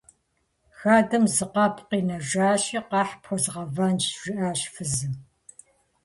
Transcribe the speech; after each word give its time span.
Хадэм 0.77 1.23
зы 1.35 1.45
къэб 1.53 1.75
къинэжащи, 1.89 2.79
къэхь, 2.89 3.13
пхуэзгъэвэнщ,- 3.21 4.03
жиӀащ 4.21 4.61
фызым. 4.73 5.13